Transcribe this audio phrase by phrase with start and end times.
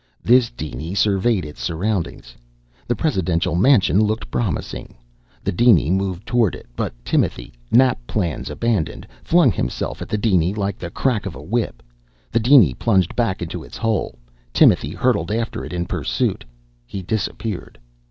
[0.23, 2.35] This diny surveyed its surroundings.
[2.87, 4.95] The presidential mansion looked promising.
[5.43, 6.65] The diny moved toward it.
[6.75, 11.43] But Timothy nap plans abandoned flung himself at the diny like the crack of a
[11.43, 11.83] whip.
[12.31, 14.17] The diny plunged back into its hole.
[14.53, 16.45] Timothy hurtled after it in pursuit.
[16.87, 17.77] He disappeared.